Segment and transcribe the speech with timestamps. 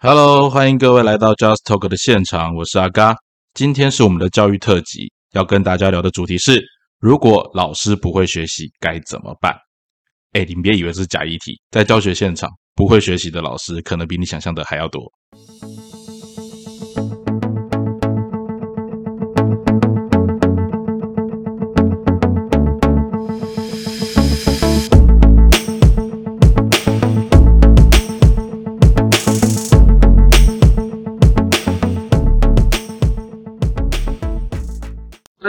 [0.00, 3.16] Hello，欢迎各位来到 Just Talk 的现场，我是阿嘎。
[3.52, 6.64] 今天是我们的教育特辑，要跟大家聊的主题是：
[7.00, 9.52] 如果老师不会学习，该怎么办？
[10.34, 15.02] 哎，你别以为是假议题，在教学现场，不会学习的老师可能比你想象的还要多。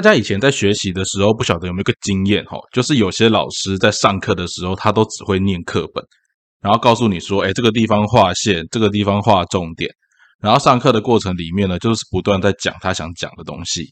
[0.02, 6.02] 大家以前在学习的时候，不晓得有没有个经验哈，就是有些老师在上课的时候，他都只会念课本，
[6.62, 9.92] 然后告诉你说，哎，这个地方画线，这个地方画重点，
[10.42, 13.90] 然后上课的过程里面呢，就是不断在讲他想讲的东西，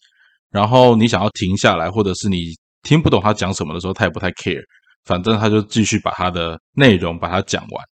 [0.49, 4.63] 然后你想要停下来，或者是你听不懂他讲什么的时候，他也不太 care，
[5.03, 7.85] 反正他就继续把他的内容把它讲完。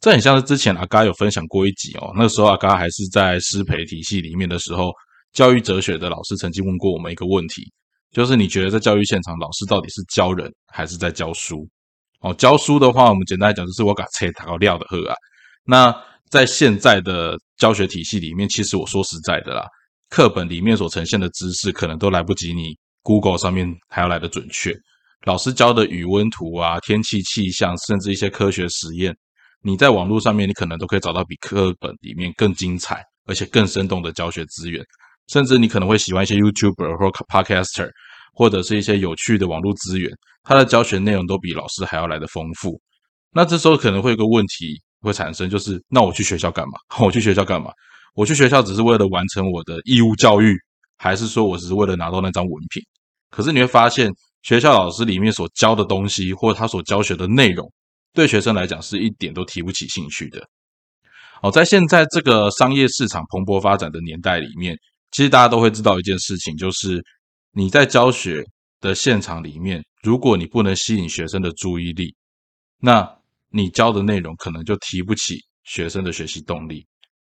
[0.00, 4.90] 这很像是之前阿嘎有分享过一集哦，那时候阿嘎还是在师培体系里面的时候。
[5.32, 7.70] 教育哲学的老师曾经问过我们一个问题，
[8.10, 11.68] 就是你觉得在教育现场，老师到底是教人还是在教书？
[12.20, 15.14] 哦，教书的话，我们简单来讲就是我把切讨料的喝啊。
[15.64, 15.94] 那
[16.28, 19.64] 在现在的教学体系里面，其实我说实在的啦，
[20.10, 24.74] 课本里面所呈现的知识，可能都来不及你 Google 上面还要来的准确。
[25.24, 29.14] 老师教的语温图啊、天气气象，甚至一些科学实验，
[29.62, 34.82] 你在网络上面，你可能都可以找到比课本里面更精彩而且更生动的教学资源。
[35.28, 37.90] 甚至你可能会喜欢一些 YouTuber 或 Podcaster，
[38.32, 40.10] 或者是一些有趣的网络资源，
[40.42, 42.80] 它的教学内容都比老师还要来的丰富。
[43.30, 46.78] 那这时候可能会有个问题会产生，就是那我去学校干嘛？
[47.04, 47.70] 我去学校干嘛？
[48.14, 50.56] 我去学校只是为了完成我的义务教育，
[50.96, 52.82] 还是说我只是为了拿到那张文凭？
[53.30, 54.10] 可是你会发现，
[54.42, 57.70] 学校老师里面所教的东西，或他所教学的内容，
[58.14, 60.42] 对学生来讲是一点都提不起兴趣的。
[61.42, 64.74] 哦，在现在这个商业市场蓬勃发展的年代里面。
[65.10, 67.02] 其实大家都会知道一件事情，就是
[67.52, 68.44] 你在教学
[68.80, 72.14] 的现场里面，如果你不能吸引学生的注意力，
[72.80, 73.08] 那
[73.50, 76.86] 你教的内容可能就提不起学生的学习动力。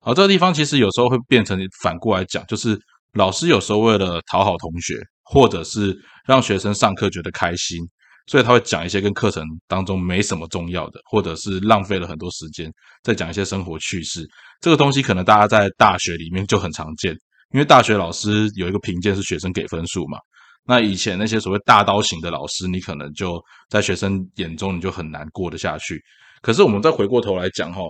[0.01, 2.79] 好，这个地方其实有时候会变成反过来讲，就是
[3.13, 7.79] 老师有时候为了讨好同学，或者是让学生上课觉得开心，
[8.25, 12.71] 所以他会讲一些跟课程当中没什么重要的，或者是浪费了很多时间
[13.03, 14.27] 在讲一些生活趣事。
[14.59, 17.15] 这个东西可能大家在大学里面就很常见。
[17.51, 20.19] 因为大学老师有一个评鉴是学生给分数嘛，
[20.67, 25.99] 那以前那些所谓大刀型的老师，你可能就在学生眼中你就很难过得下去。
[26.41, 27.81] 可是我们再回过头来讲哈，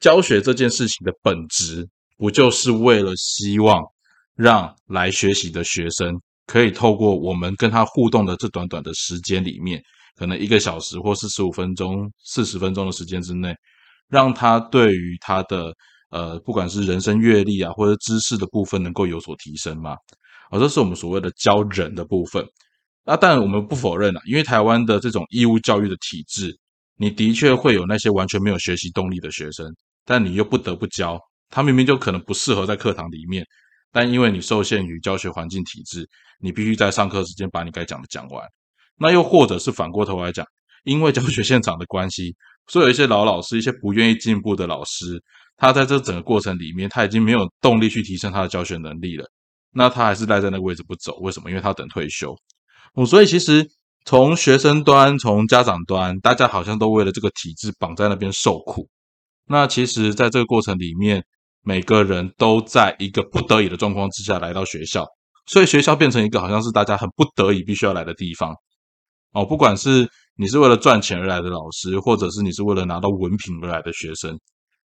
[0.00, 1.86] 教学这件事情的本质，
[2.16, 3.82] 不就是为了希望
[4.34, 9.78] 让来学习的学生可以透过我们跟他互动的这短短的时间里面，
[10.16, 13.54] 可能一个小时或是十五分钟、四十分钟的时间之内，
[14.08, 15.70] 让他对于他的。
[16.12, 19.96] 呃，不管是人生阅历啊，或者知识的部分，能够有所提升吗？
[20.50, 22.46] 哦，这是我们所谓的教人的部分。
[23.04, 26.54] 那但我们不否认啊，因为台湾的这种义务教育的体制，
[26.98, 29.66] 你的确会有那些完全没有学习动力的学生，
[30.04, 31.18] 但你又不得不教。
[31.48, 33.42] 他明明就可能不适合在课堂里面，
[33.90, 36.06] 但因为你受限于教学环境体制，
[36.40, 38.46] 你必须在上课时间把你该讲的讲完。
[38.98, 40.46] 那又或者是反过头来讲，
[40.84, 42.36] 因为教学现场的关系，
[42.66, 45.22] 所以有一些老老师，一些不愿意进步的老师。
[45.62, 49.24] 他在这整个过程里面，他已经没有动力去提升他的教学能力了。
[49.72, 51.48] 那他还是赖在那个位置不走，为什么？
[51.50, 52.36] 因为他等退休。
[52.94, 53.64] 哦，所以其实
[54.04, 58.88] 从学生端、从家长端，大家好像都为了这个体制绑在那边受苦。
[59.46, 61.24] 那其实，在这个过程里面，
[61.62, 65.06] 每个人都在一个不得已的状况之下来到学校，
[65.46, 68.52] 所以学校变成一个好像是大家很不得已必须要来的地方。
[69.32, 74.36] 哦，不管是你是为了赚钱而来的老师，或者是你是为了拿到文凭而来的学生。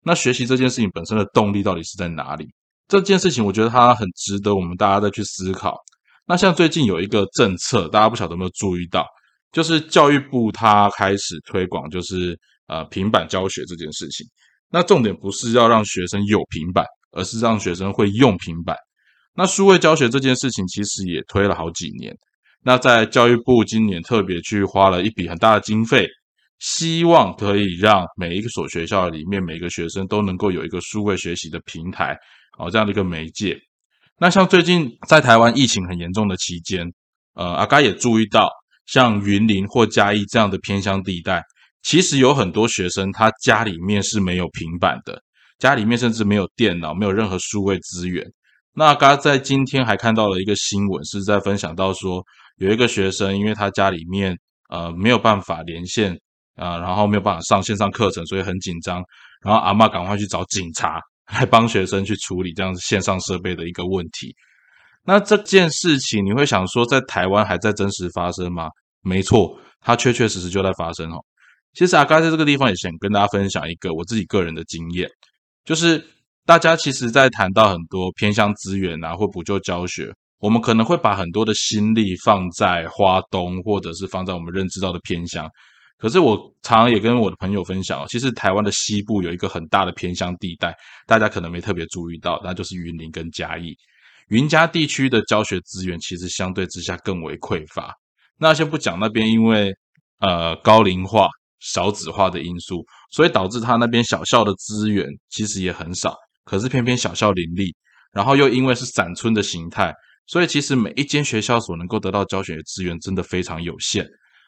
[0.04, 2.46] 那学习这件事情本身的动力到底是在哪里？
[2.88, 5.78] 这件事情我觉得它很值得我们大家再去思考。
[6.26, 9.06] 那像最近有一个政策，大家不晓得有没有注意到，
[9.52, 14.26] 就是教育部它开始推广，就是呃平板教学这件事情。
[14.70, 18.76] 那重点不是要让学生有平板，而是让学生会用平板。
[19.34, 22.14] 那数位教学这件事情其实也推了好几年。
[22.64, 26.08] 那在教育部今年特别去花了一笔很大的经费。
[26.62, 32.16] 希望可以让每一个所学校里面每个学生都能够有一个数位学习的平台，
[32.56, 33.58] 哦，这样的一个媒介。
[34.16, 36.86] 那像最近在台湾疫情很严重的期间，
[37.34, 38.48] 呃，阿嘎也注意到，
[38.86, 41.42] 像云林或嘉义这样的偏乡地带，
[41.82, 45.20] 其实有很多学生他家里面是没有平板的，
[45.58, 48.24] 家里面甚至没有电脑，没有任何数位资源。
[48.72, 52.22] 那阿嘎在今天还看到了一个新闻，是在分享到说，
[52.58, 54.38] 有一个学生因为他家里面
[54.68, 56.16] 呃没有办法连线。
[56.56, 59.02] 啊，然后没有办法上线上课程，所以很紧张。
[59.44, 61.00] 然后阿妈赶快去找警察，
[61.32, 64.34] 来帮学生去处理这样子线上设备的一个问题。
[65.04, 68.68] 那这件事情你会想说，在台湾还在真实发生吗？
[69.02, 71.18] 没错，它确确实实就在发生哦。
[71.74, 75.08] 其实阿嘎在这个地方也想跟大家分享一个我自己个人的经验，
[75.64, 76.04] 就是
[76.46, 85.48] 大家其实，在谈到很多偏向资源啊或补救教学，我们可能会把很多的心力放在花东，或者是放在我们认知到的偏乡。
[86.02, 90.76] 可是我常常也跟我的朋友分享，其实台湾的西部有一个很大的偏乡地带，
[91.06, 93.72] 大家可能没特别注意到，那就是云林跟嘉义。
[94.26, 97.94] 云嘉地区的教学资源其实相对之下更为匮乏。
[98.36, 99.72] 那先不讲那边，因为
[100.18, 101.28] 呃高龄化、
[101.60, 106.16] 少子化的因素，所以导致他那边小校的资源其实也很少。
[106.44, 107.72] 可是偏偏小校林立，
[108.12, 109.94] 然后又因为是散村的形态，
[110.26, 114.04] 所以其实每一间学校所能够得到教学资源真的非常有限。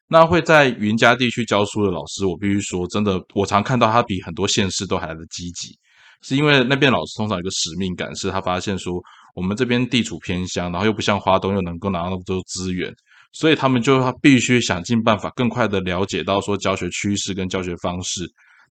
[0.09, 5.77] 那会在云嘉地区教书的老师，我必须说，真的我常看到他比很多县市都还来的积极，
[6.23, 8.95] 是因为那边老师通常有个使命感，是他发现说。
[9.37, 12.95] 我们这边地处偏乡，然后又不像花东又能够拿到那么多资源，
[13.33, 18.25] 所以他们就必须想尽办法，更快的了解到说教学趋势跟教学方式。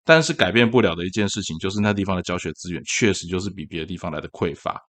[0.05, 4.81] 但是改变不了的一件事情，就是那地方的教学资源确实就是比别的地方来的匮乏。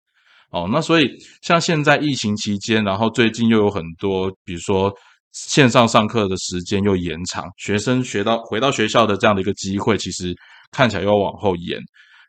[0.49, 1.09] 哦，那所以
[1.41, 4.89] 像现在疫情期间，然后最近又有很多，比如说
[5.35, 10.33] 线上上课的时间又延长，学生学到回到学校的这样的一个机会，其实
[10.71, 11.77] 看起来又往后延。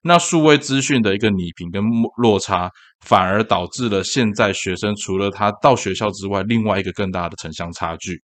[0.02, 1.82] 那数位资讯的一个拟平跟
[2.16, 2.68] 落差，
[3.04, 8.20] 反而导致了现在学生除了他到学校之外，另外一个更大的城乡差距。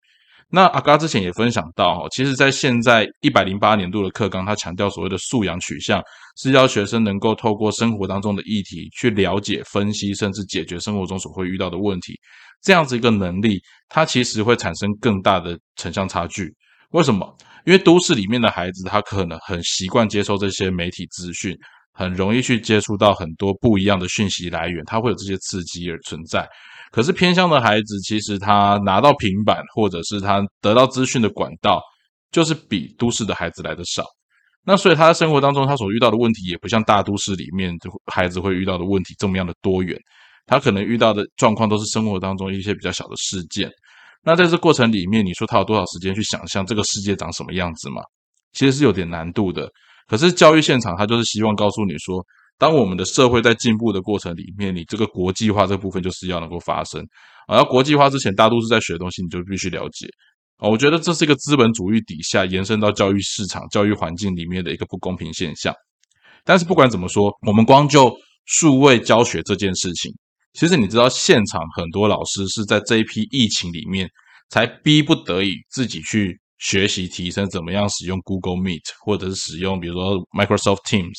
[0.50, 6.02] 那阿嘎之前也分享到，哈，其实，在现在一百零八年度的课纲，他强调所谓的素养取向，
[6.36, 12.14] 是要学生能够透过生活当中的议题去了解、分析，甚至解决生活中所会遇到的问题。
[12.62, 16.52] 这样子一个能力，它其实会产生更大的城乡差距。
[16.90, 17.36] 为什么？
[17.66, 21.54] 因为都市里面的孩子，他可能很习惯接受这些媒体资讯，
[21.92, 26.48] 很容易去接触到很多不一样的讯息来源，他会有这些刺激而存在。
[26.90, 31.82] 可是偏向的孩子，其实他拿到平板或者是他得到资讯的管道，
[32.30, 34.02] 就是比都市的孩子来的少。
[34.64, 37.74] 那所以他在生活当中，他所遇到的问题，也不像大都市里面
[38.06, 39.98] 孩子会遇到的问题这么样的多元。
[40.48, 43.70] 他可能遇到的状况，都是生活当中一些比较小的事件。
[44.24, 48.02] 那在这过程里面，你说他有多少时间去想象这个世界长什么样子吗？
[48.52, 49.70] 其实是有点难度的。
[50.08, 52.24] 可是教育现场，他就是希望告诉你说，
[52.58, 57.06] 当我们的社会在进步的过程里面，你这个国际化这部分就是要能够发生。
[57.46, 60.06] 而国际化之前，大都是在学东西，你就必须了解
[60.56, 60.68] 啊。
[60.68, 65.74] 我觉得这是一个资本主义底下延伸到教育市场、教育环境里面的一个不公平现象。
[66.42, 68.12] 但是不管怎么说，我们光就
[68.46, 70.12] 数位教学这件事情。
[70.52, 74.08] 其实你知道，现场很多老师是在这一批疫情里面，
[74.50, 81.14] 才逼不得已自己去学习提升怎么样使用 Google Meet，或者是使用比如说 Microsoft Teams，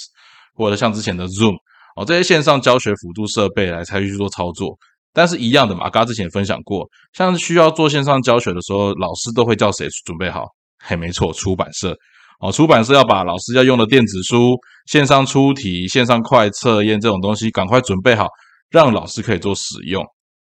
[0.56, 1.56] 或者像之前的 Zoom
[1.96, 4.78] 哦这些线上教学辅助设备来才去做操作。
[5.14, 10.46] 但是一样的嘛，刚之前分享过，像需要做线上教学的时候，老师都会叫谁准备好？
[10.84, 11.96] 嘿，没错，出版社
[12.42, 14.56] 哦，出版社要把老师要用的电子书、
[14.86, 18.28] 线上出题、线上快测验这种东西赶快准备好。
[18.70, 20.06] 让老师可以做使用，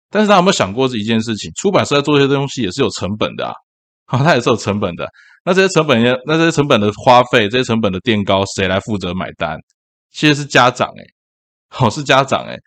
[0.10, 1.52] 但是他有没有想过这一件事情？
[1.56, 3.54] 出版社在做这些东西也是有成本的啊，
[4.06, 5.08] 好，它也是有成本的。
[5.44, 9.58] 那这些成本，那这些成本的花费，这些成本的垫高，谁来负责买单？
[10.12, 11.04] 其实是家长诶，
[11.70, 12.58] 好是家长诶，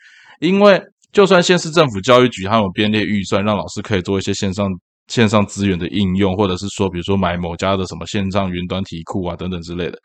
[0.41, 0.81] 因为
[1.13, 4.69] 就算县市政府教育局他有编列预算，让老师可以做一些线上
[5.09, 9.99] 线上资源的应用，或者是说，比如说买某家的什么线上云端题库啊等等之类的，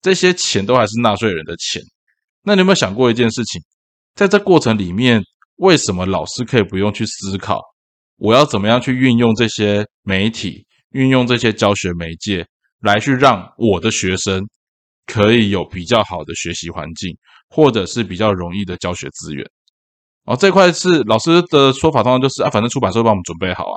[0.00, 1.82] 这些钱都还是纳税人的钱。
[2.42, 3.60] 那你有没有想过一件事情？
[4.16, 5.22] 在这过程里面，
[5.56, 7.60] 为什么老师可以不用去思考，
[8.16, 12.46] 我要怎么样去运用这些媒体，运用这些教学媒介，
[12.80, 14.42] 来去让我的学生
[15.04, 17.14] 可以有比较好的学习环境，
[17.50, 19.46] 或者是比较容易的教学资源？
[20.24, 23.76] 哦，这块是老师的说法，通常就是啊，反正出版社帮我们准备好啊。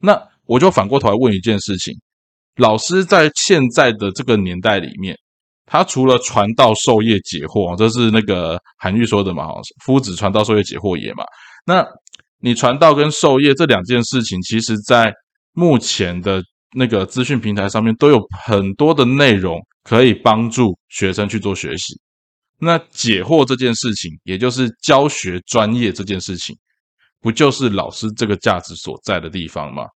[0.00, 1.94] 那我就反过头来问一件事情：
[2.56, 5.16] 老师在现在的这个年代里面。
[5.72, 9.46] 他除了传道授业解惑，这是那个韩愈说的嘛？
[9.82, 11.24] 夫子传道授业解惑也嘛。
[11.64, 11.82] 那
[12.40, 15.10] 你传道跟授业这两件事情，其实在
[15.54, 16.42] 目前的
[16.76, 21.98] 那个资讯平台上面都有很多的内容可以帮助学生去做学习。
[22.58, 26.54] 那解惑这件事情，也就是教学专业这件事情，
[27.22, 29.86] 不就是老师这个价值所在的地方吗？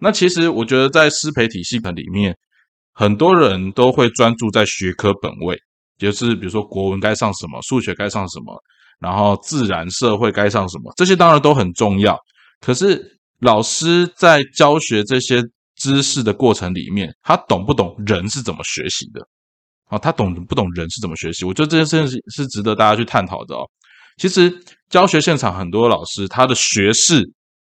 [0.00, 2.36] 那其实我觉得在师培体系里面。
[2.94, 5.58] 很多人都会专注在学科本位，
[5.98, 8.54] 就是比如说国文该上什么，数学该上什么，
[9.00, 12.18] 然后自然社会该上什么，这些当然都很重要。
[12.60, 15.42] 可是老师在教学这些
[15.76, 19.20] 知识的过程里面，他懂不懂人是怎么学习的？
[19.86, 21.44] 啊，他懂不懂人是怎么学习？
[21.44, 23.68] 我觉得这件事情是值得大家去探讨的哦。
[24.16, 24.52] 其实
[24.90, 27.22] 教学现场很多老师他的学识，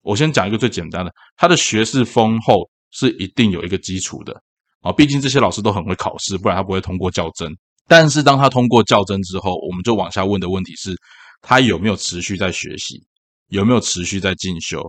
[0.03, 4.41] 我先讲一个最简单的，他的学识丰厚是一定有一个基础的
[4.81, 4.91] 啊。
[4.91, 7.51] 毕竟这些老师都很会考试，不然他不会通过校正。
[7.88, 10.96] 但是当他通过校正之后，我们就往下问的问题是，
[11.41, 13.01] 他有没有持续在学习，
[13.50, 14.81] 有没有持续在进修？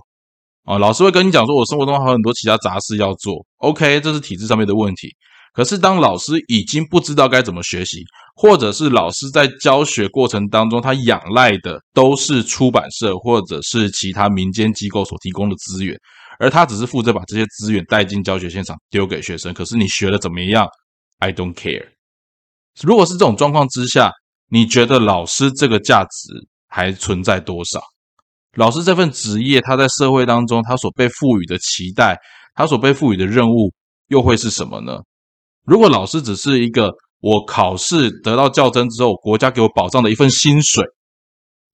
[0.65, 3.47] 啊，老师会跟你讲说，我生活中还有很多其他杂事要做。
[3.59, 5.09] OK，这是体制上面的问题。
[5.55, 8.05] 可是当老师已经不知道该怎么学习，
[8.37, 15.99] 或者是老师在教学过程当中，他仰赖的都是出版社或者是其他民间机构所提供的资源，
[16.39, 19.53] 而他只是负责把这些资源带进教学现场，丢给学生。
[19.53, 20.67] 可是你学的怎么样
[21.19, 21.89] ？I don't care。
[22.83, 24.13] 如果是这种状况之下，
[24.49, 27.81] 你觉得老师这个价值还存在多少？
[28.57, 32.17] 老师这份职业，他在社会当中，他所被赋予的期待，
[32.55, 33.73] 他所被赋予的任务，
[34.09, 34.99] 又会是什么呢？
[35.65, 40.85] 如果老师只是一个我考试得到教甄之后，国家给我保障的一份薪水，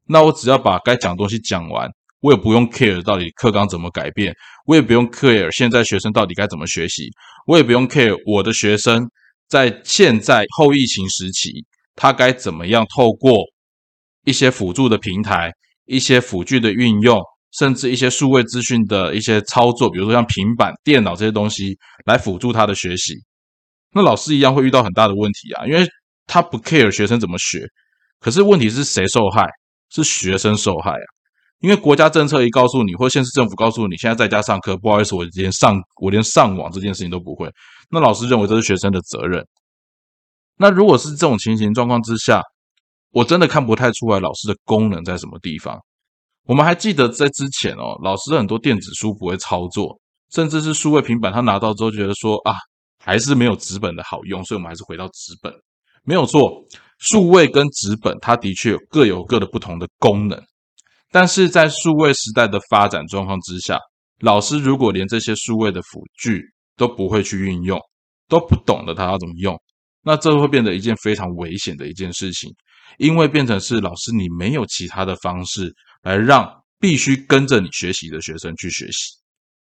[0.06, 1.88] 那我只要把该讲的东西讲完，
[2.24, 7.10] 我也不用 care 到底课纲怎么改变，我也不用 care 现在学生到底该怎么学习，
[7.46, 9.06] 我也不用 care 我的学生
[9.46, 11.50] 在现在后疫情时期，
[11.94, 13.44] 他该怎么样透过
[14.24, 15.52] 一些辅助的平台。
[15.86, 17.20] 一些辅具的运用，
[17.52, 21.76] 甚至一些数位资讯的一些操作，比如说像平板电脑这些东西
[22.06, 23.12] 来辅助他的学习，
[23.92, 25.86] 那老师一样会遇到很大的问题啊，因为
[26.26, 27.66] 他不 care 学生怎么学，
[28.18, 29.46] 可是问题是谁受害？
[29.90, 31.06] 是学生受害啊！
[31.64, 37.50] 因为国家政策一告诉你，或县市政府告诉你，现在在家上课，不好意思，我连上我连上网这件事情都不会，
[37.90, 39.42] 那老师认为这是学生的责任。
[40.58, 42.42] 那如果是这种情形状况之下，
[43.12, 45.80] 我真的看不太出来老师的功能在什么地方。
[46.46, 49.98] 我们还记得在之前哦，老师很多电子书不会操作，
[50.34, 52.52] 甚至是数位平板，他拿到之后觉得说啊，
[53.02, 55.50] 还是没有纸本的好用，所以我们还是回到纸本。
[56.02, 56.62] 没有错，
[56.98, 60.38] 数位跟纸本它的确各有各的不同的功能，
[61.14, 63.78] 但是在数位时代的发展状况之下，
[64.18, 66.42] 老师如果连这些数位的辅具
[66.76, 67.78] 都不会去运用，
[68.28, 69.56] 都不懂得它要怎么用，
[70.02, 72.50] 那这会变得一件非常危险的一件事情。
[72.98, 79.14] 因为变成是老师，你没有其他的方式来让必须跟着你学习的学生去学习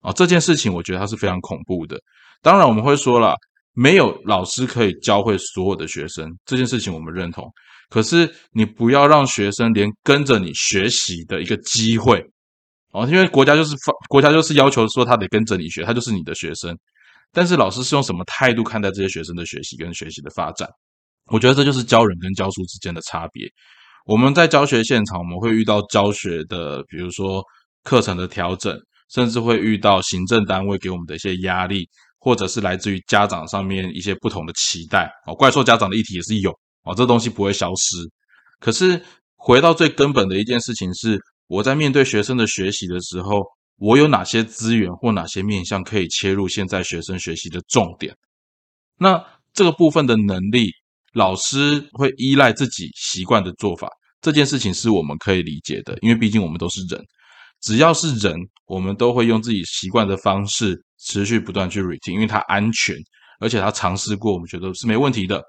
[0.01, 2.01] 啊，这件事情我觉得它是非常恐怖的。
[2.41, 3.37] 当然我们会说了，
[3.75, 7.45] 没有老师可以教会所有的学生，这件事情我们认同。
[7.91, 12.25] 可是你不要让学生连跟着你学习的一个机会
[12.93, 16.77] 哦，因为国家就是发，国家就是要求说他得跟着你学，他就是你的学生。
[17.33, 20.69] 但是老师是用什么态度看待这些学生的学习跟学习的发展？
[21.27, 23.47] 我觉得这就是教人跟教书之间的差别。
[24.07, 27.43] 我们在教学现场，我们会遇到教学的，比如说
[27.83, 28.77] 课程的调整，
[29.13, 31.89] 甚至会遇到行政单位给我们的一些压力，
[32.25, 35.11] 或者是来自于家长上面一些不同的期待。
[35.27, 36.51] 哦，怪兽家长的议题也是有
[36.85, 37.97] 哦，这东西不会消失。
[38.59, 39.01] 可是
[39.37, 43.43] 回到最根本的一件事情是，我在面对学生的学习的时候，
[43.77, 48.17] 我有哪些资源或哪些面向可以切入现在学生学习的重点？
[48.99, 50.71] 那这个部分的能力。
[51.17, 53.89] 老师会依赖自己习惯的做法，
[54.21, 57.01] 这件事情是我们可以理解的，因为毕竟我们都是人，
[57.65, 62.95] 只要是人，我们都会用自己习惯的方式持续不断去 retain，因为它安全，
[63.41, 65.43] 而且他尝试过，我们觉得是没问题的。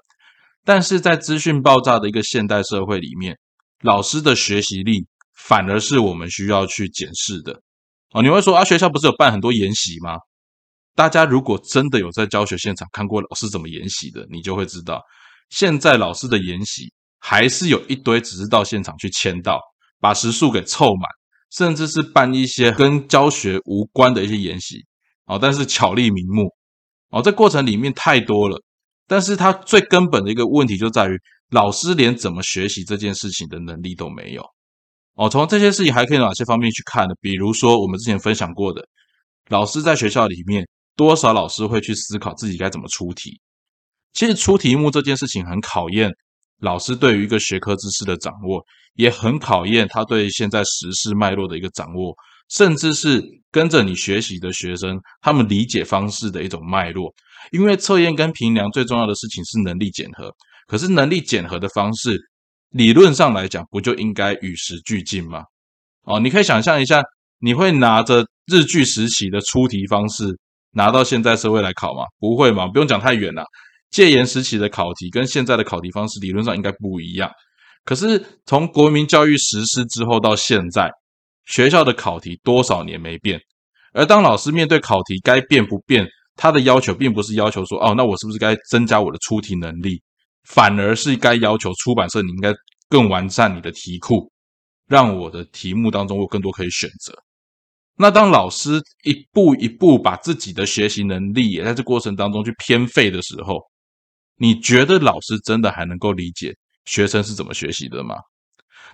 [0.64, 3.36] 但是在资讯爆炸的一个现代社会里面，
[3.82, 5.06] 老师的学习力
[5.36, 7.52] 反而是我们需要去检视的。
[8.12, 10.16] 哦，你会说啊，学校不是有办很多研习吗？
[10.94, 15.02] 大家如果真的有在教学现场看过老师怎么研习的，你就会知道。
[15.50, 19.60] 现在老师的研习还是有一堆，只是到现场去签到，
[20.00, 21.08] 把时数给凑满，
[21.50, 24.84] 甚至是办一些跟教学无关的一些研习，
[25.26, 26.48] 哦，但是巧立名目，
[27.10, 28.60] 哦，这过程里面太多了。
[29.08, 31.16] 但是它最根本的一个问题就在于，
[31.50, 34.44] 老师连怎么学习这件事情的能力都没有。
[35.14, 37.14] 哦，从这些事情还可以哪些方面去看呢？
[37.20, 38.86] 比如说我们之前分享过的，
[39.48, 43.40] 老师在学校里面，多少老师会去思考自己该怎么出题。
[44.12, 46.10] 其实出题目这件事情很考验
[46.60, 52.14] 老师对于一个学科知识的掌握，也很考验他对现在时事脉络的一个掌握，
[52.48, 57.12] 甚至是跟着你学习的学生他们理解方式的一种脉络。
[57.52, 60.34] 因为测验跟评量最重要的事情是能力检核，
[60.66, 62.18] 可是能力检核的方式
[62.70, 65.44] 理论上来讲，不就应该与时俱进吗？
[66.04, 67.02] 哦，你可以想象一下，
[67.38, 70.36] 你会拿着日据时期的出题方式
[70.72, 72.02] 拿到现在社会来考吗？
[72.18, 72.66] 不会嘛？
[72.66, 73.44] 不用讲太远了。
[73.90, 77.30] 戒严时期的考题跟现在的考题方式理论上应该不一样，
[77.84, 80.90] 可是从国民教育实施之后到现在，
[81.46, 83.40] 学校的考题多少年没变？
[83.92, 90.02] 而当老师面对考题该变不变，他的要求并不是要求说哦，那我是不是该增加我的出题能力？
[90.48, 92.52] 反而是该要求出版社你应该
[92.88, 94.30] 更完善你的题库，
[94.86, 97.12] 让我的题目当中有更多可以选择。
[97.96, 103.58] 那当老师一步一步把自己的学习能力也在这过程当中去偏废的时候，
[104.38, 108.16] 你觉得老师真的还能够理解学生是怎么学习的吗？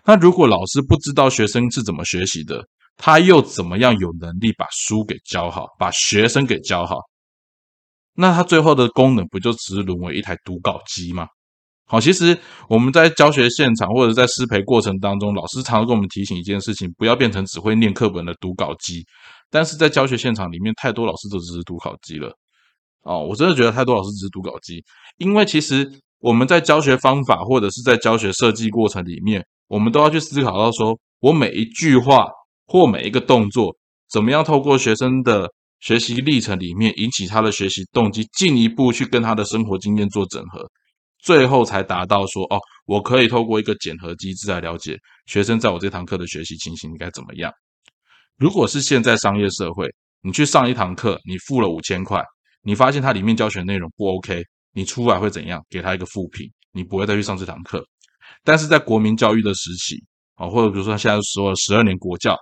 [0.05, 2.65] 那如果老师不知道学生是怎么学习的，
[2.97, 6.97] 他又怎么样有能力把书给教好，把学生给教好？
[8.15, 11.27] 那他最后的功能不就只是沦为一台读稿机吗？
[11.87, 19.05] 好，其实我们在教学现场或者在师培过程当中，老师常常跟我们提醒一件事情：不要变成只会念课本的读稿机。
[19.51, 22.35] 但是在教学现场里面，太多老师都只是读稿机了。
[23.03, 24.83] 哦，我真的觉得太多老师只是读稿机，
[25.19, 25.91] 因为其实
[26.21, 32.27] 我们在教学方法或者是在教学设计过程里面，我们都要去思考到，说我每一句话
[32.67, 33.75] 或每一个动作，
[34.11, 40.65] 怎么样透过学生的学习历程里面引起他的学习动机，进一步去跟他的生活经验做整合。
[41.25, 47.53] 最后才达到说哦，我可以透过一个检核机制来了解学生在我这堂课的学习情形应该怎么样。
[48.39, 49.89] 如果是现在商业社会，
[50.23, 52.21] 你去上一堂课，你付了五千块，
[52.63, 54.43] 你发现它里面教学内容不 OK，
[54.73, 55.63] 你出来会怎样？
[55.69, 57.85] 给他一个负评，你不会再去上这堂课。
[58.45, 59.97] 但是在国民教育的时期
[60.35, 62.37] 啊，或者比如说现在说十二年国教，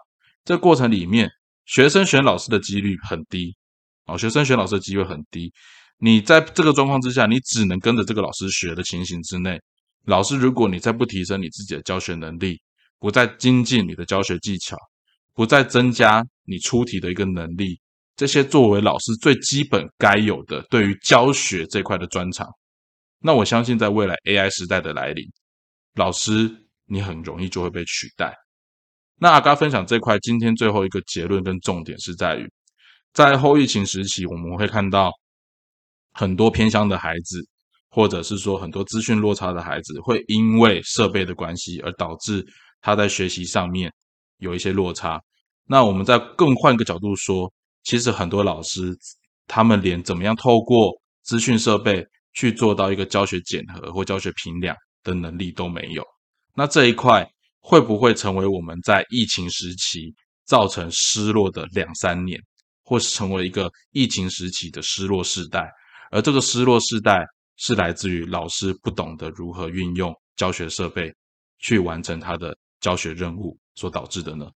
[0.44, 1.28] 这过程里面，
[1.66, 3.56] 学生选老师的几率很低
[4.04, 5.52] 啊，学生选老师的机会很低。
[5.98, 9.60] 你在这个状况之下，你只能跟着这个老师学的情形之内，
[10.06, 12.58] 老师如果你再不提升你自己的教学能力，
[12.98, 14.76] 不再精进你的教学技巧，
[15.34, 17.78] 不再增加你出题的一个能力，
[18.20, 22.46] 这些作为老师最基本该有的对于教学这块的专长，
[23.18, 25.24] 那我相信在未来 AI 时代的来临，
[25.94, 28.36] 老师你很容易就会被取代。
[29.16, 32.46] 那阿嘎分享这块，今天最后一个结论跟重点是在于，
[33.14, 35.10] 在后疫情时期，我们会看到。
[36.12, 37.40] 很多偏乡的孩子，
[37.88, 42.44] 或者是说很多资讯落差的孩子，会因为设备的关系而导致
[42.82, 43.90] 他在学习上面
[44.38, 45.18] 有一些落差。
[45.66, 47.50] 那我们再更换个角度说，
[47.82, 48.96] 其实很多老师
[49.46, 56.04] 他们连怎么样透过资讯设备去做到一个教学检核或教学评量的能力都没有。
[56.54, 57.26] 那这一块
[57.60, 60.14] 会不会成为我们在疫情时期
[60.44, 62.40] 造成失落的两三年，
[62.84, 65.70] 或是成为一个疫情时期的失落世代？
[66.10, 67.24] 而这个失落世代
[67.56, 71.12] 是来自于老师不懂得如何运用教学设备
[71.58, 74.50] 去完成他的教学任务所导致的呢？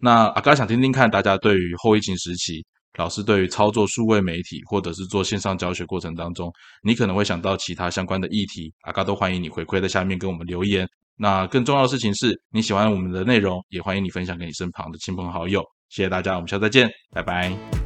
[0.00, 2.64] 那阿嘎想听听看大家对于后疫情时期
[2.96, 10.88] 老师对于操作数位媒体或者是做线上教学过程当中，你可能会想到其他相关的议题，阿嘎都欢迎你回馈在下面跟我们留言。
[11.16, 15.62] 那更重要的事情是你喜欢我们的内容，也欢迎你分享给你身旁的亲朋好友。
[15.88, 17.77] 谢谢大家，我们下次再见，拜拜。